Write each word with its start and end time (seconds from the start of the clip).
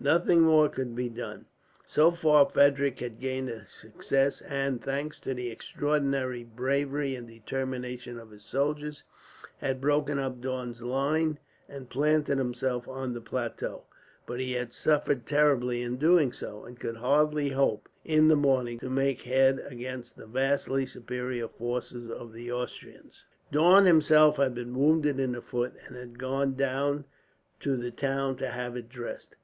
Nothing 0.00 0.40
more 0.40 0.70
could 0.70 0.88
to 0.92 0.94
be 0.94 1.10
done. 1.10 1.44
So 1.84 2.10
far 2.12 2.46
Frederick 2.48 3.00
had 3.00 3.20
gained 3.20 3.50
a 3.50 3.66
success 3.66 4.40
and, 4.40 4.82
thanks 4.82 5.20
to 5.20 5.34
the 5.34 5.50
extraordinary 5.50 6.44
bravery 6.44 7.14
and 7.14 7.28
determination 7.28 8.18
of 8.18 8.30
his 8.30 8.42
soldiers, 8.42 9.04
had 9.58 9.82
broken 9.82 10.18
up 10.18 10.40
Daun's 10.40 10.80
line 10.80 11.38
and 11.68 11.90
planted 11.90 12.38
himself 12.38 12.88
on 12.88 13.12
the 13.12 13.20
plateau; 13.20 13.84
but 14.24 14.40
he 14.40 14.52
had 14.54 14.72
suffered 14.72 15.26
terribly 15.26 15.82
in 15.82 15.98
doing 15.98 16.32
so, 16.32 16.64
and 16.64 16.80
could 16.80 16.96
hardly 16.96 17.50
hope, 17.50 17.86
in 18.02 18.28
the 18.28 18.34
morning, 18.34 18.78
to 18.78 18.88
make 18.88 19.20
head 19.24 19.62
against 19.68 20.16
the 20.16 20.24
vastly 20.26 20.86
superior 20.86 21.48
forces 21.48 22.10
of 22.10 22.32
the 22.32 22.50
Austrians. 22.50 23.26
Daun 23.50 23.84
himself 23.84 24.38
had 24.38 24.54
been 24.54 24.74
wounded 24.74 25.20
in 25.20 25.32
the 25.32 25.42
foot, 25.42 25.74
and 25.86 25.96
had 25.98 26.18
gone 26.18 26.54
down 26.54 27.04
to 27.60 27.76
the 27.76 27.90
town 27.90 28.36
to 28.36 28.48
have 28.48 28.74
it 28.74 28.88
dressed. 28.88 29.36